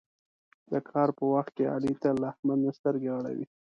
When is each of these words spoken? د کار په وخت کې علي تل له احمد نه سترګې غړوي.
د 0.71 0.73
کار 0.89 1.09
په 1.17 1.23
وخت 1.33 1.51
کې 1.57 1.71
علي 1.75 1.93
تل 2.01 2.15
له 2.21 2.27
احمد 2.31 2.57
نه 2.65 2.71
سترګې 2.77 3.09
غړوي. 3.17 3.45